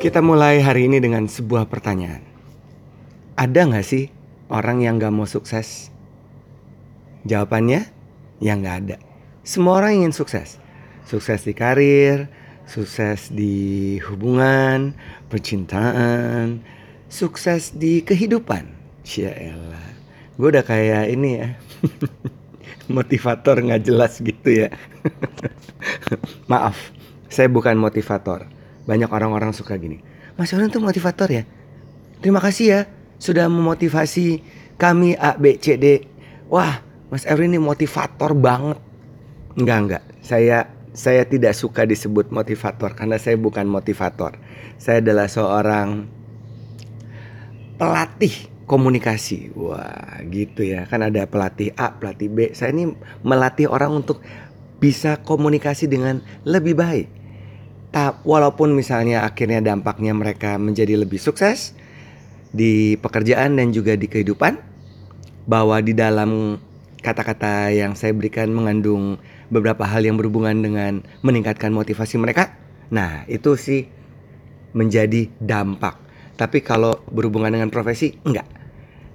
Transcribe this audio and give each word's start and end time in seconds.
Kita 0.00 0.24
mulai 0.24 0.64
hari 0.64 0.88
ini 0.88 0.96
dengan 0.96 1.28
sebuah 1.28 1.68
pertanyaan. 1.68 2.24
Ada 3.36 3.68
nggak 3.68 3.84
sih 3.84 4.08
orang 4.48 4.80
yang 4.80 4.96
nggak 4.96 5.12
mau 5.12 5.28
sukses? 5.28 5.92
Jawabannya, 7.28 7.84
ya 8.40 8.56
nggak 8.56 8.76
ada. 8.80 8.96
Semua 9.44 9.76
orang 9.76 10.00
ingin 10.00 10.16
sukses. 10.16 10.56
Sukses 11.04 11.44
di 11.44 11.52
karir, 11.52 12.32
sukses 12.64 13.28
di 13.28 14.00
hubungan, 14.08 14.96
percintaan, 15.28 16.64
sukses 17.12 17.76
di 17.76 18.00
kehidupan. 18.00 18.72
Ya 19.04 19.36
elah, 19.36 19.84
gue 20.40 20.48
udah 20.48 20.64
kayak 20.64 21.12
ini 21.12 21.44
ya, 21.44 21.48
motivator 22.96 23.60
nggak 23.60 23.84
jelas 23.84 24.16
gitu 24.16 24.64
ya. 24.64 24.72
Maaf, 26.48 26.88
saya 27.28 27.52
bukan 27.52 27.76
motivator 27.76 28.48
banyak 28.90 29.06
orang-orang 29.06 29.54
suka 29.54 29.78
gini. 29.78 30.02
Mas 30.34 30.50
Yonan 30.50 30.74
tuh 30.74 30.82
motivator 30.82 31.30
ya. 31.30 31.46
Terima 32.18 32.42
kasih 32.42 32.66
ya 32.66 32.80
sudah 33.22 33.46
memotivasi 33.46 34.42
kami 34.74 35.14
A 35.14 35.38
B 35.38 35.54
C 35.62 35.78
D. 35.78 36.02
Wah, 36.50 36.82
Mas 37.06 37.22
Erwin 37.22 37.54
ini 37.54 37.62
motivator 37.62 38.34
banget. 38.34 38.82
Enggak 39.54 39.78
enggak. 39.78 40.04
Saya 40.26 40.66
saya 40.90 41.22
tidak 41.22 41.54
suka 41.54 41.86
disebut 41.86 42.34
motivator 42.34 42.98
karena 42.98 43.14
saya 43.14 43.38
bukan 43.38 43.70
motivator. 43.70 44.34
Saya 44.82 44.98
adalah 44.98 45.30
seorang 45.30 46.10
pelatih 47.78 48.50
komunikasi. 48.66 49.54
Wah, 49.54 50.18
gitu 50.26 50.66
ya. 50.66 50.90
Kan 50.90 51.06
ada 51.06 51.30
pelatih 51.30 51.70
A, 51.78 51.94
pelatih 51.94 52.26
B. 52.26 52.38
Saya 52.58 52.74
ini 52.74 52.90
melatih 53.22 53.70
orang 53.70 54.02
untuk 54.02 54.18
bisa 54.80 55.20
komunikasi 55.20 55.86
dengan 55.86 56.24
lebih 56.48 56.74
baik 56.74 57.19
tak 57.90 58.22
walaupun 58.22 58.74
misalnya 58.74 59.26
akhirnya 59.26 59.58
dampaknya 59.58 60.14
mereka 60.14 60.56
menjadi 60.56 60.94
lebih 60.94 61.18
sukses 61.18 61.74
di 62.50 62.94
pekerjaan 62.98 63.58
dan 63.58 63.70
juga 63.74 63.98
di 63.98 64.06
kehidupan 64.06 64.58
bahwa 65.46 65.78
di 65.82 65.94
dalam 65.94 66.58
kata-kata 67.02 67.74
yang 67.74 67.98
saya 67.98 68.14
berikan 68.14 68.52
mengandung 68.54 69.18
beberapa 69.50 69.82
hal 69.82 70.06
yang 70.06 70.14
berhubungan 70.14 70.62
dengan 70.62 70.92
meningkatkan 71.26 71.74
motivasi 71.74 72.20
mereka. 72.20 72.54
Nah, 72.94 73.26
itu 73.26 73.58
sih 73.58 73.90
menjadi 74.76 75.26
dampak. 75.42 75.98
Tapi 76.38 76.62
kalau 76.62 77.02
berhubungan 77.10 77.50
dengan 77.50 77.72
profesi 77.72 78.14
enggak. 78.22 78.46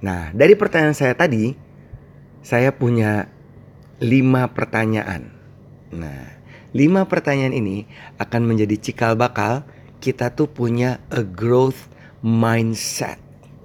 Nah, 0.04 0.36
dari 0.36 0.54
pertanyaan 0.60 0.98
saya 0.98 1.16
tadi 1.16 1.56
saya 2.44 2.76
punya 2.76 3.32
lima 4.04 4.52
pertanyaan. 4.52 5.32
Nah, 5.96 6.35
Lima 6.76 7.08
pertanyaan 7.08 7.56
ini 7.56 7.88
akan 8.20 8.52
menjadi 8.52 8.76
cikal 8.76 9.16
bakal 9.16 9.64
kita 10.04 10.36
tuh 10.36 10.52
punya 10.52 11.00
a 11.08 11.24
growth 11.24 11.88
mindset. 12.20 13.16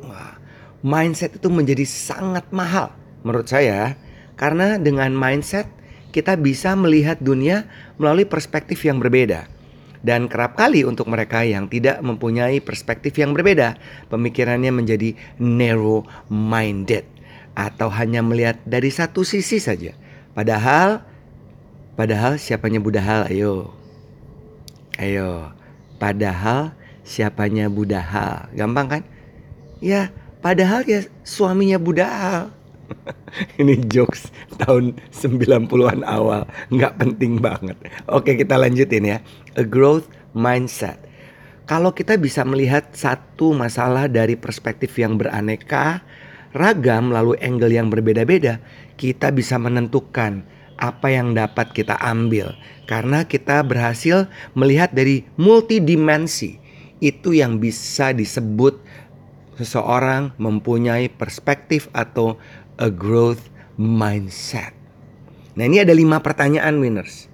Wah, 0.07 0.39
mindset 0.87 1.35
itu 1.35 1.51
menjadi 1.51 1.83
sangat 1.83 2.47
mahal 2.55 2.95
menurut 3.27 3.51
saya 3.51 3.99
karena 4.39 4.79
dengan 4.79 5.11
mindset 5.11 5.67
kita 6.15 6.39
bisa 6.39 6.79
melihat 6.79 7.19
dunia 7.19 7.67
melalui 7.99 8.31
perspektif 8.31 8.87
yang 8.87 9.03
berbeda. 9.03 9.51
Dan 10.07 10.31
kerap 10.31 10.55
kali 10.55 10.87
untuk 10.87 11.11
mereka 11.11 11.43
yang 11.43 11.67
tidak 11.67 11.99
mempunyai 12.07 12.63
perspektif 12.63 13.19
yang 13.19 13.35
berbeda, 13.35 13.75
pemikirannya 14.07 14.71
menjadi 14.71 15.19
narrow 15.43 16.07
minded 16.31 17.05
atau 17.59 17.91
hanya 17.91 18.23
melihat 18.23 18.57
dari 18.63 18.89
satu 18.89 19.27
sisi 19.27 19.59
saja. 19.59 19.99
Padahal 20.33 21.10
Padahal 21.99 22.39
siapanya 22.39 22.79
Budahal? 22.83 23.31
Ayo. 23.31 23.75
Ayo. 24.97 25.51
Padahal 26.01 26.73
siapanya 27.05 27.67
Budahal? 27.67 28.49
Gampang 28.55 28.87
kan? 28.89 29.03
Ya, 29.81 30.13
padahal 30.45 30.85
ya 30.85 31.05
suaminya 31.25 31.81
Budahal. 31.81 32.53
Ini 33.61 33.87
jokes 33.87 34.31
tahun 34.59 34.99
90-an 35.15 36.03
awal, 36.03 36.45
nggak 36.75 36.99
penting 36.99 37.39
banget. 37.39 37.79
Oke, 38.11 38.35
kita 38.35 38.59
lanjutin 38.59 39.07
ya. 39.07 39.19
A 39.55 39.63
growth 39.63 40.11
mindset. 40.35 40.99
Kalau 41.71 41.95
kita 41.95 42.19
bisa 42.19 42.43
melihat 42.43 42.91
satu 42.91 43.55
masalah 43.55 44.11
dari 44.11 44.35
perspektif 44.35 44.91
yang 44.99 45.15
beraneka, 45.15 46.03
ragam 46.51 47.15
lalu 47.15 47.39
angle 47.39 47.71
yang 47.71 47.87
berbeda-beda, 47.87 48.59
kita 48.99 49.31
bisa 49.31 49.55
menentukan 49.55 50.43
apa 50.81 51.13
yang 51.13 51.37
dapat 51.37 51.71
kita 51.77 51.95
ambil 52.01 52.57
karena 52.89 53.23
kita 53.29 53.63
berhasil 53.63 54.27
melihat 54.57 54.91
dari 54.91 55.29
multidimensi. 55.39 56.59
Itu 57.01 57.33
yang 57.33 57.63
bisa 57.63 58.13
disebut 58.13 58.77
seseorang 59.57 60.37
mempunyai 60.37 61.09
perspektif 61.09 61.89
atau 61.93 62.37
a 62.77 62.89
growth 62.89 63.53
mindset. 63.81 64.77
Nah, 65.57 65.65
ini 65.65 65.81
ada 65.81 65.97
lima 65.97 66.21
pertanyaan 66.21 66.81
winners 66.81 67.31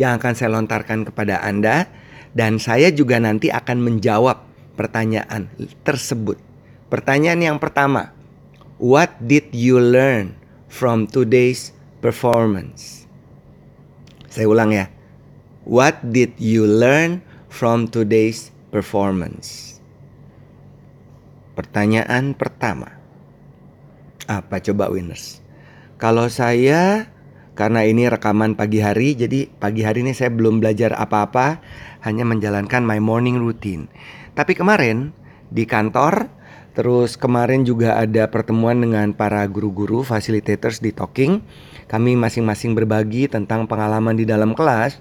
yang 0.00 0.16
akan 0.16 0.32
saya 0.32 0.54
lontarkan 0.56 1.04
kepada 1.08 1.44
Anda 1.44 1.88
dan 2.32 2.56
saya 2.56 2.88
juga 2.88 3.20
nanti 3.20 3.52
akan 3.52 3.84
menjawab 3.84 4.42
pertanyaan 4.80 5.52
tersebut. 5.84 6.40
Pertanyaan 6.88 7.40
yang 7.42 7.58
pertama, 7.60 8.16
what 8.80 9.12
did 9.20 9.50
you 9.52 9.78
learn 9.78 10.34
from 10.70 11.06
today's 11.06 11.73
performance. 12.04 13.08
Saya 14.28 14.44
ulang 14.44 14.76
ya. 14.76 14.92
What 15.64 16.04
did 16.04 16.36
you 16.36 16.68
learn 16.68 17.24
from 17.48 17.88
today's 17.88 18.52
performance? 18.68 19.80
Pertanyaan 21.56 22.36
pertama. 22.36 22.92
Apa 24.28 24.60
coba 24.60 24.92
winners? 24.92 25.40
Kalau 25.96 26.28
saya 26.28 27.08
karena 27.56 27.86
ini 27.88 28.04
rekaman 28.10 28.52
pagi 28.52 28.84
hari, 28.84 29.16
jadi 29.16 29.48
pagi 29.56 29.80
hari 29.80 30.04
ini 30.04 30.12
saya 30.12 30.28
belum 30.28 30.60
belajar 30.60 30.92
apa-apa, 30.92 31.64
hanya 32.04 32.28
menjalankan 32.28 32.84
my 32.84 33.00
morning 33.00 33.40
routine. 33.40 33.88
Tapi 34.36 34.52
kemarin 34.52 35.16
di 35.48 35.64
kantor, 35.64 36.28
terus 36.74 37.14
kemarin 37.14 37.62
juga 37.62 37.96
ada 37.96 38.26
pertemuan 38.28 38.78
dengan 38.82 39.14
para 39.14 39.46
guru-guru 39.46 40.02
facilitators 40.02 40.82
di 40.82 40.90
Talking 40.90 41.40
kami 41.84 42.16
masing-masing 42.16 42.72
berbagi 42.72 43.28
tentang 43.28 43.68
pengalaman 43.68 44.16
di 44.16 44.24
dalam 44.24 44.56
kelas. 44.56 45.00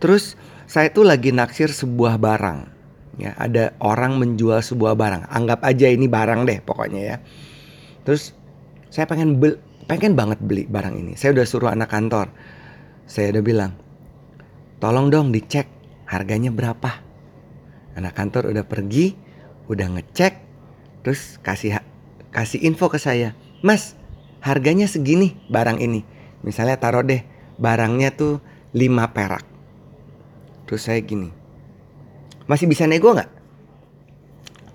Terus 0.00 0.36
saya 0.64 0.88
tuh 0.90 1.04
lagi 1.04 1.30
naksir 1.30 1.68
sebuah 1.68 2.16
barang. 2.16 2.72
Ya, 3.14 3.30
ada 3.38 3.76
orang 3.78 4.18
menjual 4.18 4.58
sebuah 4.58 4.98
barang. 4.98 5.30
Anggap 5.30 5.62
aja 5.62 5.86
ini 5.86 6.10
barang 6.10 6.48
deh 6.48 6.58
pokoknya 6.64 7.00
ya. 7.14 7.16
Terus 8.02 8.34
saya 8.90 9.06
pengen 9.06 9.38
beli, 9.38 9.54
pengen 9.86 10.18
banget 10.18 10.42
beli 10.42 10.66
barang 10.66 10.98
ini. 10.98 11.14
Saya 11.14 11.38
udah 11.38 11.46
suruh 11.46 11.70
anak 11.70 11.94
kantor. 11.94 12.34
Saya 13.06 13.30
udah 13.38 13.44
bilang, 13.44 13.72
"Tolong 14.82 15.12
dong 15.12 15.30
dicek 15.30 15.70
harganya 16.10 16.50
berapa." 16.50 16.90
Anak 17.94 18.18
kantor 18.18 18.50
udah 18.50 18.66
pergi, 18.66 19.14
udah 19.70 19.86
ngecek, 19.94 20.53
terus 21.04 21.36
kasih 21.44 21.78
kasih 22.32 22.64
info 22.64 22.90
ke 22.90 22.98
saya. 22.98 23.36
"Mas, 23.60 23.94
harganya 24.42 24.88
segini 24.88 25.38
barang 25.52 25.78
ini." 25.78 26.02
Misalnya 26.42 26.80
taruh 26.80 27.04
deh 27.04 27.22
barangnya 27.56 28.14
tuh 28.14 28.42
5 28.74 29.06
perak. 29.14 29.44
Terus 30.66 30.82
saya 30.84 30.98
gini. 31.00 31.30
Masih 32.44 32.68
bisa 32.68 32.84
nego 32.84 33.14
nggak? 33.14 33.30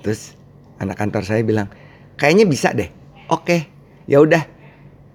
Terus 0.01 0.33
anak 0.79 0.97
kantor 0.97 1.23
saya 1.27 1.43
bilang, 1.43 1.67
kayaknya 2.15 2.47
bisa 2.47 2.71
deh. 2.71 2.89
Oke, 3.29 3.69
ya 4.09 4.23
udah. 4.23 4.41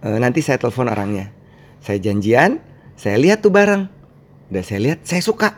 E, 0.05 0.09
nanti 0.21 0.45
saya 0.45 0.61
telepon 0.61 0.87
orangnya. 0.87 1.33
Saya 1.83 1.99
janjian, 1.99 2.63
saya 2.95 3.19
lihat 3.19 3.43
tuh 3.43 3.51
barang. 3.51 3.91
Udah 4.53 4.63
saya 4.63 4.81
lihat, 4.93 5.03
saya 5.03 5.25
suka. 5.25 5.57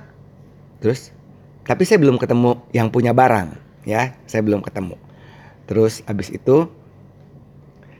Terus, 0.80 1.10
tapi 1.66 1.84
saya 1.84 2.00
belum 2.00 2.16
ketemu 2.16 2.64
yang 2.72 2.88
punya 2.88 3.12
barang, 3.12 3.52
ya. 3.84 4.16
Saya 4.24 4.40
belum 4.46 4.62
ketemu. 4.62 4.96
Terus 5.66 6.02
abis 6.06 6.30
itu 6.30 6.70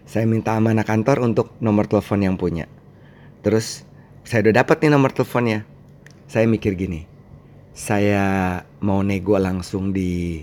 saya 0.07 0.23
minta 0.23 0.55
sama 0.55 0.71
anak 0.71 0.87
kantor 0.87 1.27
untuk 1.27 1.51
nomor 1.59 1.91
telepon 1.91 2.23
yang 2.23 2.37
punya. 2.39 2.71
Terus 3.43 3.83
saya 4.23 4.47
udah 4.47 4.63
dapat 4.63 4.87
nih 4.87 4.91
nomor 4.95 5.11
teleponnya. 5.11 5.67
Saya 6.27 6.47
mikir 6.51 6.75
gini, 6.75 7.07
saya 7.75 8.59
mau 8.83 9.03
nego 9.03 9.39
langsung 9.39 9.95
di 9.95 10.43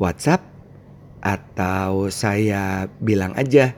WhatsApp 0.00 0.40
atau 1.20 2.08
saya 2.08 2.86
bilang 3.02 3.36
aja 3.36 3.74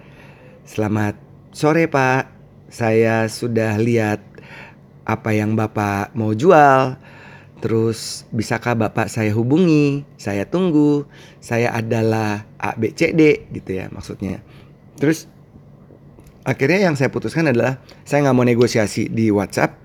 selamat 0.69 1.19
sore 1.51 1.91
Pak, 1.91 2.31
saya 2.71 3.27
sudah 3.27 3.75
lihat 3.81 4.23
apa 5.03 5.35
yang 5.35 5.59
Bapak 5.59 6.15
mau 6.15 6.31
jual. 6.31 6.95
Terus 7.61 8.25
bisakah 8.33 8.73
Bapak 8.73 9.13
saya 9.13 9.37
hubungi? 9.37 10.09
Saya 10.17 10.49
tunggu. 10.49 11.05
Saya 11.45 11.77
adalah 11.77 12.49
ABCD 12.57 13.53
gitu 13.53 13.71
ya 13.77 13.93
maksudnya. 13.93 14.41
Terus 14.97 15.29
akhirnya 16.45 16.89
yang 16.89 16.97
saya 16.97 17.13
putuskan 17.13 17.53
adalah 17.53 17.77
saya 18.09 18.25
nggak 18.25 18.37
mau 18.37 18.49
negosiasi 18.49 19.13
di 19.13 19.29
WhatsApp 19.29 19.77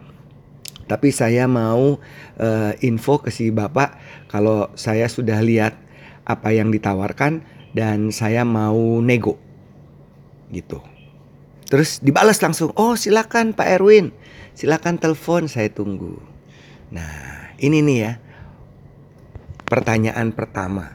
Tapi 0.86 1.10
saya 1.10 1.50
mau 1.50 1.98
uh, 2.38 2.74
info 2.86 3.18
ke 3.18 3.33
si 3.33 3.50
Bapak 3.50 3.98
kalau 4.30 4.69
saya 4.78 5.10
sudah 5.10 5.42
lihat 5.42 5.74
apa 6.30 6.54
yang 6.54 6.69
ditawarkan 6.69 7.42
dan 7.74 8.13
saya 8.13 8.45
mau 8.45 9.01
nego. 9.01 9.42
Gitu. 10.54 10.78
Terus 11.66 11.98
dibalas 12.06 12.38
langsung, 12.38 12.69
"Oh, 12.78 12.94
silakan 12.94 13.57
Pak 13.57 13.81
Erwin. 13.81 14.13
Silakan 14.54 15.01
telepon, 15.01 15.50
saya 15.50 15.74
tunggu." 15.74 16.21
Nah, 16.94 17.44
ini 17.65 17.81
nih 17.81 17.97
ya. 17.97 18.13
Pertanyaan 19.65 20.29
pertama. 20.31 20.94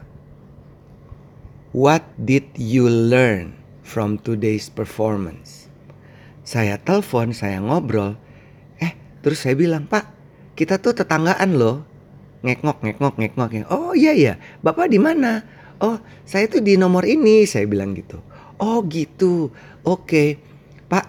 What 1.75 2.03
did 2.15 2.51
you 2.55 2.87
learn 2.87 3.55
from 3.83 4.19
today's 4.19 4.71
performance? 4.71 5.67
Saya 6.47 6.79
telepon, 6.79 7.31
saya 7.31 7.59
ngobrol, 7.63 8.19
Terus 9.21 9.37
saya 9.37 9.53
bilang, 9.53 9.85
Pak, 9.85 10.09
kita 10.57 10.81
tuh 10.81 10.97
tetanggaan 10.97 11.55
loh. 11.55 11.85
Ngekngok, 12.41 12.81
ngekngok, 12.81 13.15
ngekngok. 13.21 13.69
Oh 13.69 13.93
iya 13.93 14.17
iya, 14.17 14.33
Bapak 14.65 14.89
di 14.89 14.97
mana? 14.97 15.45
Oh, 15.81 16.01
saya 16.25 16.49
tuh 16.49 16.61
di 16.61 16.77
nomor 16.77 17.05
ini, 17.05 17.45
saya 17.45 17.69
bilang 17.69 17.93
gitu. 17.93 18.17
Oh 18.57 18.81
gitu, 18.89 19.53
oke. 19.85 20.37
Pak, 20.89 21.05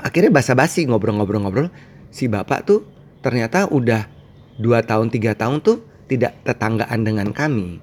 akhirnya 0.00 0.32
basa-basi 0.32 0.84
ngobrol-ngobrol-ngobrol. 0.88 1.72
Si 2.12 2.28
Bapak 2.28 2.68
tuh 2.68 2.84
ternyata 3.24 3.68
udah 3.68 4.08
dua 4.56 4.84
tahun, 4.84 5.12
tiga 5.12 5.36
tahun 5.36 5.60
tuh 5.62 5.84
tidak 6.10 6.36
tetanggaan 6.46 7.04
dengan 7.04 7.30
kami. 7.32 7.80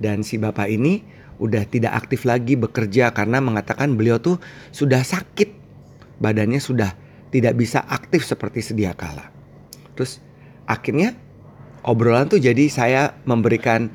Dan 0.00 0.24
si 0.24 0.40
Bapak 0.40 0.66
ini 0.70 1.04
udah 1.40 1.64
tidak 1.68 1.96
aktif 2.06 2.28
lagi 2.28 2.56
bekerja 2.56 3.12
karena 3.16 3.40
mengatakan 3.40 3.96
beliau 3.96 4.20
tuh 4.20 4.40
sudah 4.72 5.00
sakit. 5.00 5.56
Badannya 6.20 6.60
sudah 6.60 6.92
tidak 7.32 7.56
bisa 7.56 7.80
aktif 7.88 8.28
seperti 8.28 8.60
sedia 8.60 8.92
kala. 8.92 9.32
Terus 9.96 10.20
akhirnya 10.68 11.16
obrolan 11.84 12.28
tuh 12.28 12.40
jadi 12.40 12.68
saya 12.68 13.16
memberikan 13.24 13.88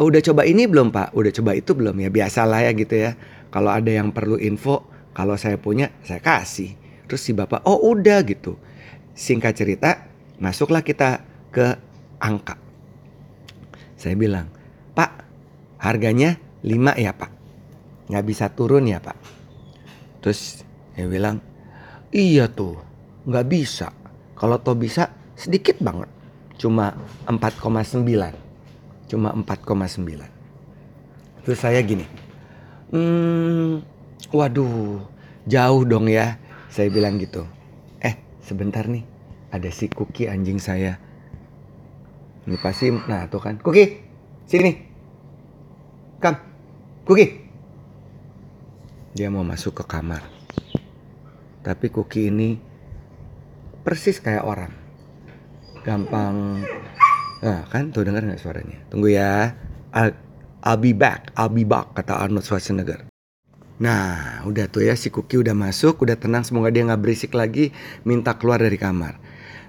oh, 0.00 0.08
udah 0.08 0.24
coba 0.24 0.48
ini 0.48 0.64
belum 0.64 0.88
pak, 0.88 1.12
udah 1.12 1.32
coba 1.36 1.52
itu 1.52 1.76
belum 1.76 2.00
ya 2.00 2.08
biasalah 2.08 2.64
ya 2.64 2.72
gitu 2.72 2.96
ya. 2.96 3.12
Kalau 3.50 3.68
ada 3.68 3.90
yang 3.90 4.14
perlu 4.14 4.38
info, 4.38 4.86
kalau 5.12 5.34
saya 5.36 5.60
punya 5.60 5.92
saya 6.06 6.22
kasih. 6.22 6.78
Terus 7.10 7.20
si 7.20 7.36
bapak 7.36 7.66
oh 7.66 7.92
udah 7.92 8.24
gitu. 8.24 8.56
Singkat 9.12 9.52
cerita 9.52 9.90
masuklah 10.40 10.80
kita 10.80 11.29
ke 11.50 11.76
angka. 12.22 12.56
Saya 14.00 14.16
bilang 14.16 14.48
pak 14.96 15.26
harganya 15.82 16.40
5 16.64 16.96
ya 16.96 17.12
pak, 17.12 17.30
nggak 18.08 18.26
bisa 18.26 18.48
turun 18.50 18.88
ya 18.88 19.02
pak. 19.02 19.18
Terus 20.24 20.64
dia 20.94 21.06
bilang 21.06 21.50
Iya 22.10 22.50
tuh, 22.50 22.74
nggak 23.22 23.46
bisa. 23.46 23.94
Kalau 24.34 24.58
toh 24.58 24.74
bisa 24.74 25.14
sedikit 25.38 25.78
banget. 25.78 26.10
Cuma 26.58 26.90
4,9. 27.30 28.02
Cuma 29.06 29.30
4,9. 29.30 31.46
Terus 31.46 31.58
saya 31.62 31.78
gini. 31.86 32.02
Hmm, 32.90 33.78
waduh, 34.34 35.06
jauh 35.46 35.82
dong 35.86 36.10
ya. 36.10 36.34
Saya 36.66 36.90
bilang 36.90 37.22
gitu. 37.22 37.46
Eh, 38.02 38.18
sebentar 38.42 38.90
nih. 38.90 39.06
Ada 39.54 39.70
si 39.70 39.86
Kuki 39.86 40.26
anjing 40.26 40.58
saya. 40.58 40.98
Ini 42.48 42.56
pasti, 42.60 42.88
nah 42.88 43.28
tuh 43.28 43.40
kan. 43.42 43.60
Kuki, 43.60 43.84
sini. 44.48 44.72
Kam, 46.22 46.36
Kuki. 47.04 47.26
Dia 49.16 49.28
mau 49.28 49.42
masuk 49.42 49.82
ke 49.82 49.84
kamar 49.84 50.40
tapi 51.60 51.92
Kuki 51.92 52.32
ini 52.32 52.56
persis 53.84 54.20
kayak 54.20 54.44
orang. 54.44 54.72
Gampang. 55.80 56.60
Nah, 57.40 57.64
kan 57.72 57.88
tuh 57.88 58.04
dengar 58.04 58.24
nggak 58.24 58.40
suaranya? 58.40 58.76
Tunggu 58.92 59.12
ya. 59.12 59.56
I'll, 59.96 60.12
I'll 60.60 60.80
be 60.80 60.92
back, 60.92 61.32
I'll 61.36 61.52
be 61.52 61.64
back 61.64 61.96
kata 61.96 62.20
Arnold 62.20 62.44
Schwarzenegger. 62.44 63.08
Nah, 63.80 64.44
udah 64.44 64.68
tuh 64.68 64.84
ya 64.84 64.92
si 64.92 65.08
Kuki 65.08 65.40
udah 65.40 65.56
masuk, 65.56 66.04
udah 66.04 66.20
tenang 66.20 66.44
semoga 66.44 66.68
dia 66.68 66.84
nggak 66.84 67.00
berisik 67.00 67.32
lagi, 67.32 67.72
minta 68.04 68.36
keluar 68.36 68.60
dari 68.60 68.76
kamar. 68.76 69.16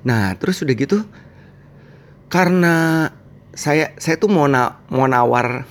Nah, 0.04 0.36
terus 0.36 0.60
udah 0.68 0.76
gitu 0.76 1.08
karena 2.32 3.08
saya 3.52 3.92
saya 4.00 4.16
tuh 4.16 4.32
mau 4.32 4.48
na, 4.48 4.80
mau 4.88 5.06
nawar 5.06 5.68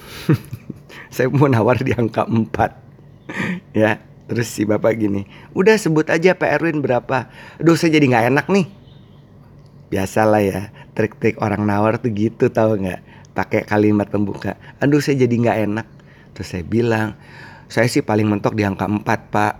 saya 1.14 1.32
mau 1.32 1.48
nawar 1.48 1.80
di 1.80 1.96
angka 1.96 2.28
4 2.28 3.72
ya 3.74 4.10
Terus 4.30 4.46
si 4.46 4.62
bapak 4.62 4.94
gini, 4.94 5.26
udah 5.58 5.74
sebut 5.74 6.06
aja 6.06 6.38
Pak 6.38 6.62
Erwin 6.62 6.78
berapa. 6.78 7.26
Aduh 7.58 7.74
saya 7.74 7.98
jadi 7.98 8.14
nggak 8.14 8.26
enak 8.30 8.46
nih. 8.46 8.66
Biasalah 9.90 10.38
ya, 10.46 10.70
trik-trik 10.94 11.34
orang 11.42 11.66
nawar 11.66 11.98
tuh 11.98 12.14
gitu 12.14 12.46
tau 12.46 12.78
nggak? 12.78 13.02
Pakai 13.34 13.66
kalimat 13.66 14.06
pembuka. 14.06 14.54
Aduh 14.78 15.02
saya 15.02 15.26
jadi 15.26 15.34
nggak 15.34 15.58
enak. 15.66 15.86
Terus 16.38 16.46
saya 16.46 16.62
bilang, 16.62 17.18
saya 17.66 17.90
sih 17.90 18.06
paling 18.06 18.30
mentok 18.30 18.54
di 18.54 18.62
angka 18.62 18.86
4 18.86 19.02
pak. 19.34 19.54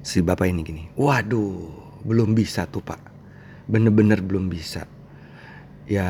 Si 0.00 0.24
bapak 0.24 0.48
ini 0.48 0.64
gini, 0.64 0.82
waduh 0.96 1.68
belum 2.08 2.32
bisa 2.32 2.64
tuh 2.64 2.80
pak. 2.80 3.12
Bener-bener 3.68 4.24
belum 4.24 4.48
bisa. 4.48 4.88
Ya 5.88 6.08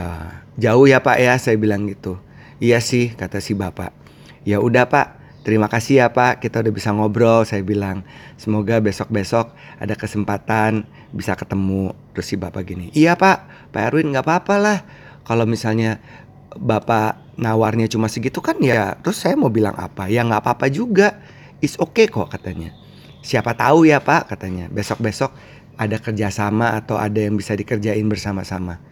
jauh 0.59 0.91
ya 0.91 0.99
pak 0.99 1.23
ya 1.23 1.39
saya 1.39 1.55
bilang 1.55 1.87
gitu. 1.87 2.19
Iya 2.59 2.83
sih 2.83 3.15
kata 3.15 3.39
si 3.39 3.55
bapak. 3.55 3.95
Ya 4.43 4.59
udah 4.59 4.91
pak 4.91 5.19
Terima 5.49 5.65
kasih 5.65 6.05
ya 6.05 6.13
Pak, 6.13 6.45
kita 6.45 6.61
udah 6.61 6.73
bisa 6.77 6.93
ngobrol. 6.93 7.41
Saya 7.49 7.65
bilang, 7.65 8.05
semoga 8.37 8.85
besok-besok 8.85 9.49
ada 9.81 9.97
kesempatan 9.97 10.85
bisa 11.17 11.33
ketemu. 11.41 11.97
Terus 12.13 12.27
si 12.29 12.37
Bapak 12.37 12.69
gini, 12.69 12.93
iya 12.93 13.17
Pak, 13.17 13.73
Pak 13.73 13.81
Erwin 13.81 14.13
nggak 14.13 14.29
apa-apa 14.29 14.55
lah. 14.61 14.79
Kalau 15.25 15.49
misalnya 15.49 16.05
Bapak 16.53 17.41
nawarnya 17.41 17.89
cuma 17.89 18.13
segitu 18.13 18.45
kan 18.45 18.61
ya, 18.61 19.01
terus 19.01 19.25
saya 19.25 19.41
mau 19.41 19.49
bilang 19.49 19.73
apa? 19.81 20.13
Ya 20.13 20.21
nggak 20.21 20.45
apa-apa 20.45 20.69
juga. 20.69 21.17
It's 21.65 21.81
okay 21.81 22.13
kok 22.13 22.29
katanya. 22.29 22.77
Siapa 23.25 23.57
tahu 23.57 23.89
ya 23.89 24.05
Pak 24.05 24.37
katanya, 24.37 24.69
besok-besok 24.69 25.33
ada 25.81 25.97
kerjasama 25.97 26.77
atau 26.77 27.01
ada 27.01 27.25
yang 27.25 27.41
bisa 27.41 27.57
dikerjain 27.57 28.05
bersama-sama. 28.05 28.85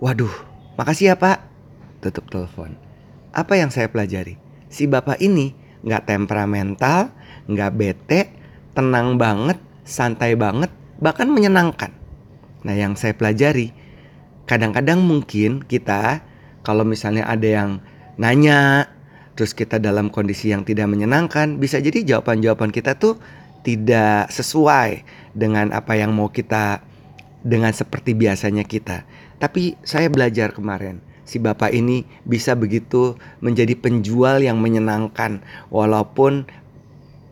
Waduh, 0.00 0.32
makasih 0.80 1.12
ya 1.12 1.16
Pak. 1.20 1.44
Tutup 2.00 2.32
telepon. 2.32 2.72
Apa 3.36 3.60
yang 3.60 3.68
saya 3.68 3.92
pelajari? 3.92 4.40
Si 4.72 4.88
bapak 4.88 5.20
ini 5.20 5.52
nggak 5.84 6.08
temperamental, 6.08 7.12
nggak 7.44 7.70
bete, 7.76 8.32
tenang 8.72 9.20
banget, 9.20 9.60
santai 9.84 10.40
banget, 10.40 10.72
bahkan 11.04 11.28
menyenangkan. 11.28 11.92
Nah, 12.64 12.72
yang 12.72 12.96
saya 12.96 13.12
pelajari, 13.12 13.76
kadang-kadang 14.48 15.04
mungkin 15.04 15.60
kita 15.68 16.24
kalau 16.64 16.88
misalnya 16.88 17.28
ada 17.28 17.44
yang 17.44 17.70
nanya, 18.16 18.88
terus 19.36 19.52
kita 19.52 19.76
dalam 19.76 20.08
kondisi 20.08 20.48
yang 20.48 20.64
tidak 20.64 20.88
menyenangkan, 20.88 21.60
bisa 21.60 21.76
jadi 21.76 22.16
jawaban-jawaban 22.16 22.72
kita 22.72 22.96
tuh 22.96 23.20
tidak 23.68 24.32
sesuai 24.32 25.04
dengan 25.36 25.76
apa 25.76 25.92
yang 25.92 26.16
mau 26.16 26.32
kita 26.32 26.80
dengan 27.44 27.72
seperti 27.72 28.16
biasanya 28.16 28.64
kita. 28.64 29.04
Tapi 29.40 29.80
saya 29.80 30.12
belajar 30.12 30.52
kemarin, 30.52 31.00
si 31.24 31.40
bapak 31.40 31.72
ini 31.72 32.04
bisa 32.28 32.52
begitu 32.52 33.16
menjadi 33.40 33.72
penjual 33.72 34.44
yang 34.44 34.60
menyenangkan 34.60 35.40
walaupun 35.72 36.44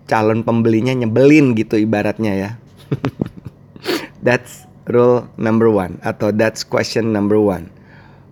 calon 0.08 0.40
pembelinya 0.40 0.96
nyebelin 0.96 1.52
gitu 1.52 1.76
ibaratnya 1.76 2.32
ya. 2.32 2.50
that's 4.26 4.64
rule 4.88 5.28
number 5.36 5.68
one 5.68 6.00
atau 6.00 6.32
that's 6.32 6.64
question 6.64 7.12
number 7.12 7.36
one. 7.36 7.68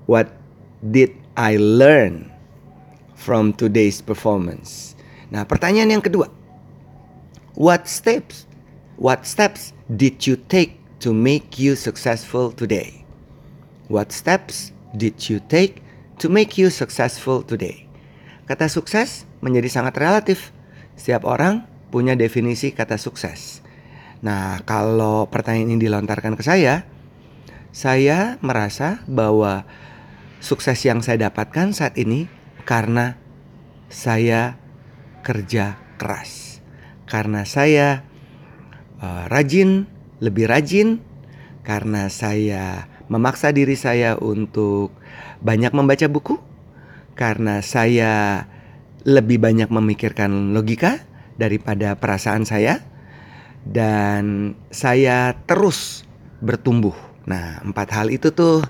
What 0.08 0.32
did 0.80 1.12
I 1.36 1.60
learn 1.60 2.32
from 3.12 3.52
today's 3.52 4.00
performance? 4.00 4.96
Nah 5.28 5.44
pertanyaan 5.44 6.00
yang 6.00 6.04
kedua. 6.04 6.32
What 7.56 7.88
steps, 7.88 8.48
what 8.96 9.28
steps 9.28 9.76
did 9.88 10.24
you 10.24 10.40
take 10.48 10.76
to 11.04 11.12
make 11.12 11.56
you 11.60 11.76
successful 11.76 12.52
today? 12.52 13.05
What 13.86 14.10
steps 14.10 14.74
did 14.98 15.30
you 15.30 15.38
take 15.38 15.78
to 16.18 16.26
make 16.26 16.58
you 16.58 16.74
successful 16.74 17.46
today? 17.46 17.86
Kata 18.50 18.66
sukses 18.66 19.30
menjadi 19.38 19.70
sangat 19.70 19.94
relatif. 19.98 20.50
Setiap 20.98 21.22
orang 21.22 21.70
punya 21.94 22.18
definisi 22.18 22.74
kata 22.74 22.98
sukses. 22.98 23.62
Nah, 24.26 24.58
kalau 24.66 25.30
pertanyaan 25.30 25.78
ini 25.78 25.86
dilontarkan 25.86 26.34
ke 26.34 26.42
saya, 26.42 26.82
saya 27.70 28.42
merasa 28.42 29.06
bahwa 29.06 29.62
sukses 30.42 30.82
yang 30.82 30.98
saya 31.04 31.30
dapatkan 31.30 31.70
saat 31.70 31.94
ini 31.94 32.26
karena 32.66 33.14
saya 33.86 34.58
kerja 35.22 35.78
keras. 35.94 36.58
Karena 37.06 37.46
saya 37.46 38.02
uh, 38.98 39.30
rajin, 39.30 39.86
lebih 40.18 40.50
rajin, 40.50 40.98
karena 41.62 42.10
saya 42.10 42.90
memaksa 43.06 43.54
diri 43.54 43.78
saya 43.78 44.18
untuk 44.18 44.90
banyak 45.42 45.70
membaca 45.70 46.06
buku 46.10 46.38
karena 47.14 47.62
saya 47.62 48.44
lebih 49.06 49.38
banyak 49.38 49.70
memikirkan 49.70 50.50
logika 50.50 50.98
daripada 51.38 51.94
perasaan 51.94 52.42
saya 52.42 52.82
dan 53.62 54.54
saya 54.70 55.34
terus 55.46 56.02
bertumbuh. 56.42 56.94
Nah, 57.26 57.62
empat 57.62 57.88
hal 57.94 58.10
itu 58.10 58.30
tuh 58.34 58.62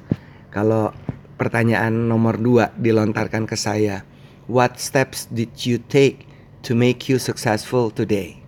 kalau 0.52 0.92
pertanyaan 1.36 2.08
nomor 2.08 2.36
dua 2.40 2.72
dilontarkan 2.76 3.44
ke 3.48 3.56
saya, 3.56 4.04
what 4.48 4.76
steps 4.76 5.28
did 5.28 5.52
you 5.64 5.80
take 5.88 6.28
to 6.64 6.76
make 6.76 7.08
you 7.08 7.16
successful 7.16 7.88
today? 7.88 8.40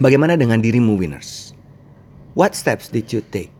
Bagaimana 0.00 0.38
dengan 0.38 0.62
dirimu 0.62 0.96
winners? 0.96 1.52
What 2.32 2.54
steps 2.54 2.88
did 2.88 3.10
you 3.10 3.20
take 3.20 3.59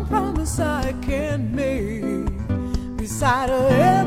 I 0.91 0.93
can 0.95 1.55
make 1.55 2.97
beside 2.97 3.49
every 3.49 4.00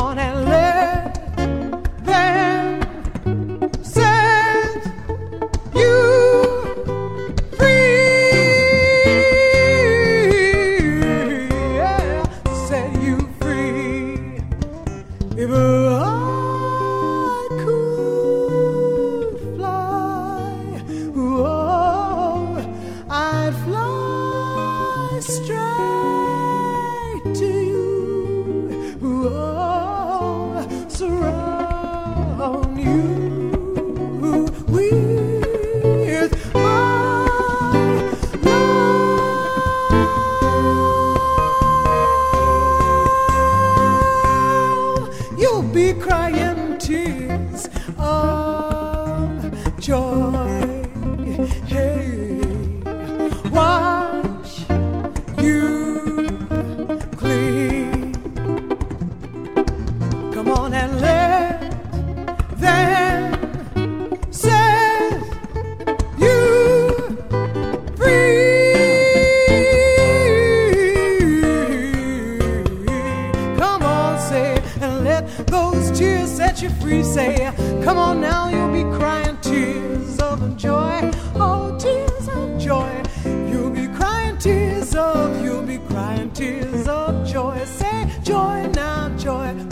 one 0.00 0.18
and 0.18 0.37
crying 45.94 46.37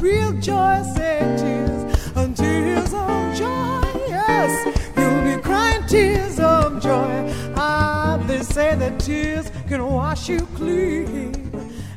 real 0.00 0.32
tears, 0.40 1.84
and 2.16 2.36
tears 2.36 2.92
of 2.92 3.34
joy. 3.36 3.82
Yes, 4.08 4.52
you'll 4.96 5.22
be 5.24 5.42
crying 5.42 5.84
tears 5.86 6.38
of 6.40 6.82
joy. 6.82 7.32
Ah, 7.56 8.18
they 8.26 8.42
say 8.42 8.74
that 8.76 8.98
tears 9.00 9.50
can 9.68 9.84
wash 9.86 10.28
you 10.28 10.46
clean 10.54 11.34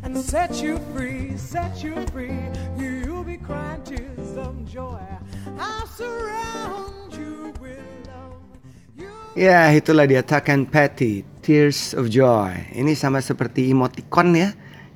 and 0.04 0.18
set 0.18 0.62
you 0.62 0.80
free, 0.94 1.38
set 1.38 1.84
you 1.84 1.96
free. 2.12 2.40
You'll 2.78 3.24
be 3.24 3.38
crying 3.38 3.84
tears 3.84 4.38
of 4.38 4.66
joy. 4.66 5.02
I'll 5.60 5.88
surround 5.88 7.14
you 7.14 7.54
with 7.60 7.84
love. 8.08 8.40
Ya, 9.36 9.72
itulah 9.76 10.08
dia 10.08 10.24
Tuck 10.24 10.50
and 10.50 10.68
Patty, 10.72 11.24
Tears 11.44 11.94
of 11.94 12.08
Joy. 12.10 12.74
Ini 12.76 12.96
sama 12.96 13.20
seperti 13.20 13.72
emoticon 13.72 14.36
ya 14.36 14.50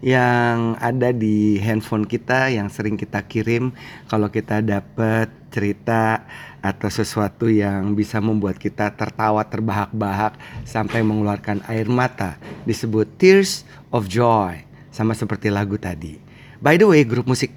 yang 0.04 0.76
ada 0.84 1.16
di 1.16 1.56
handphone 1.64 2.04
kita 2.04 2.52
yang 2.52 2.68
sering 2.68 3.00
kita 3.00 3.24
kirim 3.24 3.72
kalau 4.12 4.28
kita 4.28 4.60
dapat 4.60 5.32
cerita 5.48 6.28
atau 6.60 6.92
sesuatu 6.92 7.48
yang 7.48 7.96
bisa 7.96 8.20
membuat 8.20 8.60
kita 8.60 8.92
tertawa 9.00 9.48
terbahak-bahak 9.48 10.36
sampai 10.68 11.00
mengeluarkan 11.08 11.64
air 11.72 11.88
mata 11.88 12.36
disebut 12.68 13.08
Tears 13.16 13.64
of 13.96 14.12
Joy 14.12 14.68
sama 14.92 15.16
seperti 15.16 15.48
lagu 15.48 15.80
tadi. 15.80 16.20
By 16.60 16.76
the 16.76 16.88
way, 16.88 17.08
grup 17.08 17.28
musik 17.28 17.56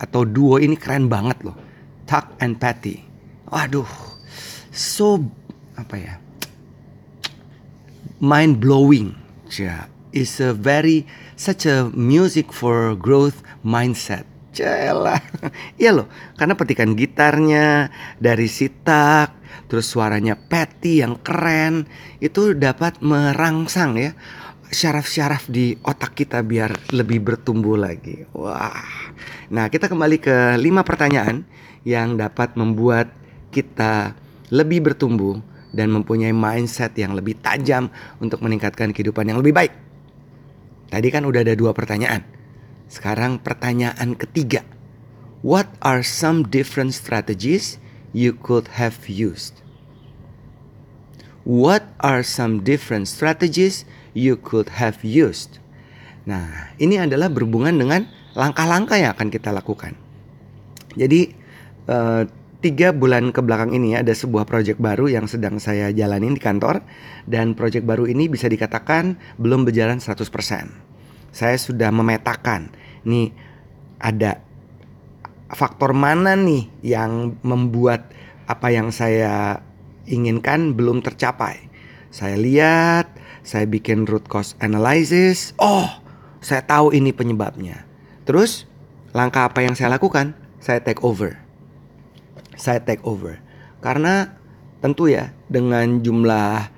atau 0.00 0.24
duo 0.24 0.56
ini 0.56 0.80
keren 0.80 1.12
banget 1.12 1.44
loh. 1.44 1.56
Tuck 2.08 2.40
and 2.40 2.56
Patty. 2.56 3.04
Waduh, 3.52 3.88
so 4.72 5.20
apa 5.76 5.96
ya? 6.00 6.14
mind 8.20 8.60
blowing. 8.60 9.14
Yeah, 9.56 9.86
is 10.12 10.38
a 10.42 10.54
very 10.54 11.06
such 11.34 11.66
a 11.66 11.90
music 11.94 12.50
for 12.52 12.94
growth 12.98 13.42
mindset. 13.66 14.26
Celah. 14.56 15.20
Iya 15.80 15.92
loh, 15.92 16.08
karena 16.40 16.56
petikan 16.56 16.96
gitarnya 16.96 17.92
dari 18.16 18.48
sitak, 18.48 19.36
terus 19.68 19.84
suaranya 19.84 20.32
Patty 20.32 21.04
yang 21.04 21.20
keren 21.20 21.84
itu 22.24 22.56
dapat 22.56 23.04
merangsang 23.04 24.00
ya 24.00 24.16
syaraf-syaraf 24.70 25.46
di 25.46 25.78
otak 25.84 26.18
kita 26.18 26.42
biar 26.42 26.90
lebih 26.90 27.22
bertumbuh 27.22 27.78
lagi. 27.78 28.26
Wah. 28.34 29.12
Nah, 29.52 29.70
kita 29.70 29.86
kembali 29.86 30.18
ke 30.18 30.58
lima 30.58 30.82
pertanyaan 30.82 31.46
yang 31.86 32.18
dapat 32.18 32.58
membuat 32.58 33.14
kita 33.54 34.18
lebih 34.50 34.90
bertumbuh 34.90 35.38
dan 35.70 35.92
mempunyai 35.92 36.34
mindset 36.34 36.96
yang 36.98 37.14
lebih 37.14 37.38
tajam 37.38 37.92
untuk 38.18 38.42
meningkatkan 38.42 38.90
kehidupan 38.90 39.28
yang 39.30 39.38
lebih 39.38 39.54
baik. 39.54 39.85
Tadi 40.90 41.08
kan 41.10 41.26
udah 41.26 41.42
ada 41.42 41.54
dua 41.58 41.74
pertanyaan. 41.74 42.22
Sekarang 42.86 43.42
pertanyaan 43.42 44.14
ketiga. 44.14 44.62
What 45.42 45.70
are 45.82 46.06
some 46.06 46.46
different 46.46 46.94
strategies 46.94 47.78
you 48.14 48.34
could 48.34 48.78
have 48.78 49.06
used? 49.10 49.60
What 51.46 51.86
are 52.02 52.26
some 52.26 52.66
different 52.66 53.06
strategies 53.06 53.86
you 54.14 54.34
could 54.34 54.82
have 54.82 55.06
used? 55.06 55.62
Nah, 56.26 56.74
ini 56.82 56.98
adalah 56.98 57.30
berhubungan 57.30 57.78
dengan 57.78 58.10
langkah-langkah 58.34 58.98
yang 58.98 59.14
akan 59.14 59.30
kita 59.30 59.54
lakukan. 59.54 59.94
Jadi, 60.98 61.30
uh, 61.86 62.26
tiga 62.66 62.90
bulan 62.90 63.30
ke 63.30 63.38
belakang 63.46 63.70
ini 63.70 63.94
ada 63.94 64.10
sebuah 64.10 64.42
proyek 64.42 64.82
baru 64.82 65.06
yang 65.06 65.30
sedang 65.30 65.62
saya 65.62 65.94
jalanin 65.94 66.34
di 66.34 66.42
kantor 66.42 66.82
dan 67.30 67.54
proyek 67.54 67.86
baru 67.86 68.10
ini 68.10 68.26
bisa 68.26 68.50
dikatakan 68.50 69.14
belum 69.38 69.62
berjalan 69.62 70.02
100%. 70.02 70.26
Saya 71.30 71.56
sudah 71.62 71.94
memetakan 71.94 72.74
nih 73.06 73.30
ada 74.02 74.42
faktor 75.46 75.94
mana 75.94 76.34
nih 76.34 76.66
yang 76.82 77.38
membuat 77.46 78.10
apa 78.50 78.74
yang 78.74 78.90
saya 78.90 79.62
inginkan 80.10 80.74
belum 80.74 81.06
tercapai. 81.06 81.70
Saya 82.10 82.34
lihat, 82.34 83.14
saya 83.46 83.70
bikin 83.70 84.10
root 84.10 84.26
cause 84.26 84.58
analysis. 84.58 85.54
Oh, 85.62 85.86
saya 86.42 86.66
tahu 86.66 86.90
ini 86.90 87.14
penyebabnya. 87.14 87.86
Terus, 88.26 88.66
langkah 89.14 89.46
apa 89.46 89.62
yang 89.62 89.78
saya 89.78 89.94
lakukan? 89.94 90.34
Saya 90.58 90.82
take 90.82 91.06
over. 91.06 91.45
Saya 92.56 92.82
take 92.82 93.04
over. 93.04 93.38
Karena 93.84 94.36
tentu 94.80 95.06
ya, 95.06 95.30
dengan 95.46 96.00
jumlah 96.02 96.72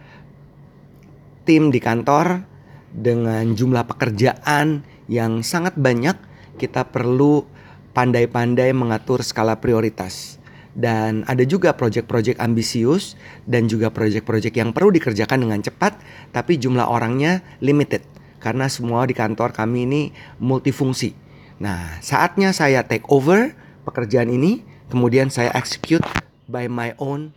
tim 1.48 1.72
di 1.72 1.80
kantor, 1.80 2.44
dengan 2.92 3.56
jumlah 3.56 3.88
pekerjaan 3.88 4.84
yang 5.08 5.40
sangat 5.40 5.78
banyak, 5.78 6.18
kita 6.60 6.90
perlu 6.90 7.46
pandai-pandai 7.96 8.74
mengatur 8.76 9.24
skala 9.24 9.56
prioritas 9.58 10.38
dan 10.78 11.26
ada 11.26 11.42
juga 11.42 11.74
proyek-proyek 11.74 12.38
ambisius 12.38 13.18
dan 13.50 13.66
juga 13.66 13.90
proyek-proyek 13.90 14.54
yang 14.62 14.70
perlu 14.70 14.94
dikerjakan 14.94 15.42
dengan 15.42 15.58
cepat 15.58 15.98
tapi 16.30 16.54
jumlah 16.54 16.86
orangnya 16.86 17.42
limited 17.58 18.06
karena 18.38 18.70
semua 18.70 19.02
di 19.02 19.18
kantor 19.18 19.50
kami 19.50 19.90
ini 19.90 20.02
multifungsi. 20.38 21.18
Nah, 21.58 21.98
saatnya 21.98 22.54
saya 22.54 22.86
take 22.86 23.02
over 23.10 23.50
pekerjaan 23.82 24.30
ini 24.30 24.62
kemudian 24.88 25.32
saya 25.32 25.52
execute 25.56 26.04
by 26.48 26.66
my 26.68 26.92
own 27.00 27.32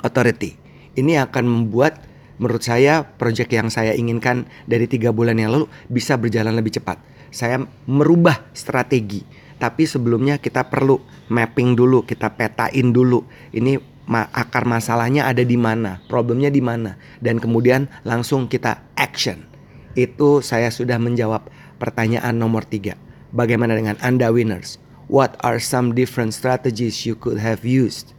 authority. 0.00 0.58
Ini 0.98 1.26
akan 1.28 1.44
membuat 1.44 2.02
menurut 2.40 2.64
saya 2.64 3.04
proyek 3.04 3.54
yang 3.54 3.68
saya 3.70 3.94
inginkan 3.94 4.50
dari 4.66 4.90
tiga 4.90 5.14
bulan 5.14 5.38
yang 5.38 5.54
lalu 5.54 5.66
bisa 5.86 6.18
berjalan 6.18 6.56
lebih 6.56 6.80
cepat. 6.80 6.98
Saya 7.32 7.64
merubah 7.86 8.44
strategi 8.52 9.24
tapi 9.62 9.86
sebelumnya 9.86 10.42
kita 10.42 10.66
perlu 10.66 10.98
mapping 11.30 11.78
dulu, 11.78 12.02
kita 12.02 12.34
petain 12.34 12.90
dulu. 12.90 13.22
Ini 13.54 13.78
akar 14.10 14.66
masalahnya 14.66 15.30
ada 15.30 15.46
di 15.46 15.54
mana, 15.54 16.02
problemnya 16.10 16.50
di 16.50 16.58
mana, 16.58 16.98
dan 17.22 17.38
kemudian 17.38 17.86
langsung 18.02 18.50
kita 18.50 18.82
action. 18.98 19.46
Itu 19.94 20.42
saya 20.42 20.74
sudah 20.74 20.98
menjawab 20.98 21.46
pertanyaan 21.78 22.42
nomor 22.42 22.66
tiga. 22.66 22.98
Bagaimana 23.30 23.78
dengan 23.78 23.94
Anda 24.02 24.34
winners? 24.34 24.82
What 25.10 25.36
are 25.42 25.58
some 25.62 25.96
different 25.96 26.34
strategies 26.36 27.06
you 27.06 27.18
could 27.18 27.40
have 27.42 27.66
used? 27.66 28.14